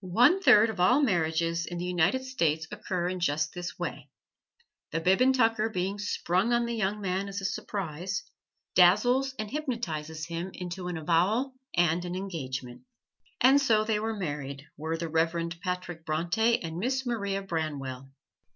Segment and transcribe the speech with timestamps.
[0.00, 4.10] One third of all marriages in the United States occur in just this way:
[4.90, 8.24] the bib and tucker being sprung on the young man as a surprise,
[8.74, 12.82] dazzles and hypnotizes him into an avowal and an engagement.
[13.40, 18.10] And so they were married were the Reverend Patrick Bronte and Miss Maria Branwell.